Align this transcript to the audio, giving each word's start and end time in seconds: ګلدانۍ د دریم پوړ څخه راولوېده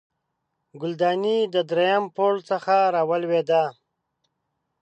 ګلدانۍ 0.81 1.39
د 1.53 1.55
دریم 1.69 2.03
پوړ 2.15 2.33
څخه 2.49 2.75
راولوېده 2.95 3.63